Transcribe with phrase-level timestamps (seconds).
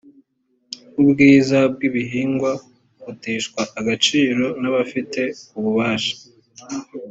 [1.01, 2.51] ubwiza bw’ibihingwa
[3.03, 5.21] buteshwa agaciro n’abafite
[5.57, 6.15] ububasha